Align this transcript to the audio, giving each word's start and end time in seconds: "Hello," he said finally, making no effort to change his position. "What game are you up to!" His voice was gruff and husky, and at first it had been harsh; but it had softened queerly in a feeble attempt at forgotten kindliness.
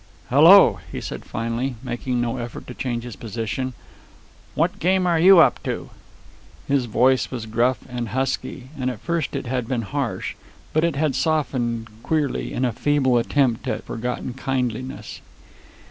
"Hello," 0.31 0.79
he 0.91 0.99
said 0.99 1.23
finally, 1.25 1.75
making 1.83 2.19
no 2.19 2.37
effort 2.37 2.65
to 2.65 2.73
change 2.73 3.03
his 3.03 3.15
position. 3.15 3.75
"What 4.55 4.79
game 4.79 5.05
are 5.05 5.19
you 5.19 5.37
up 5.37 5.61
to!" 5.61 5.91
His 6.67 6.85
voice 6.85 7.29
was 7.29 7.45
gruff 7.45 7.83
and 7.87 8.09
husky, 8.09 8.69
and 8.79 8.89
at 8.89 8.99
first 8.99 9.35
it 9.35 9.45
had 9.45 9.67
been 9.67 9.83
harsh; 9.83 10.33
but 10.73 10.83
it 10.83 10.95
had 10.95 11.13
softened 11.13 11.87
queerly 12.01 12.51
in 12.51 12.65
a 12.65 12.73
feeble 12.73 13.19
attempt 13.19 13.67
at 13.67 13.85
forgotten 13.85 14.33
kindliness. 14.33 15.21